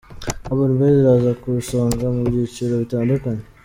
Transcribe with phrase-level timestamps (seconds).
[0.49, 3.43] Urban Boyz iraza ku isonga mu byiciro bitandukanye